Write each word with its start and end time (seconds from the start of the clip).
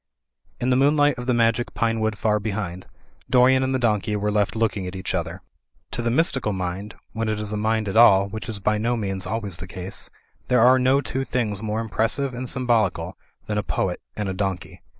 In 0.59 0.71
the 0.71 0.75
moonlight 0.75 1.19
of 1.19 1.27
the 1.27 1.33
magic 1.35 1.75
pine 1.75 1.99
wood 1.99 2.17
far 2.17 2.39
behind, 2.39 2.87
Dorian 3.29 3.61
and 3.61 3.75
the 3.75 3.77
donkey 3.77 4.15
were 4.15 4.31
left 4.31 4.55
looking 4.55 4.87
at 4.87 4.95
each 4.95 5.13
other. 5.13 5.43
To 5.91 6.01
the 6.01 6.09
mystical 6.09 6.53
mind, 6.53 6.95
when 7.13 7.29
it 7.29 7.39
is 7.39 7.53
a 7.53 7.55
mind 7.55 7.87
at 7.87 7.95
all 7.95 8.27
(which 8.27 8.49
is 8.49 8.57
by 8.57 8.79
no 8.79 8.97
means 8.97 9.27
always 9.27 9.57
the 9.57 9.67
case), 9.67 10.09
there 10.47 10.61
are 10.61 10.79
no 10.79 11.01
two 11.01 11.23
things 11.23 11.61
more 11.61 11.79
impressive 11.81 12.33
and 12.33 12.49
symbolical 12.49 13.15
than 13.45 13.59
a 13.59 13.61
poet 13.63 14.01
and 14.17 14.27
a 14.27 14.33
donkey. 14.33 14.81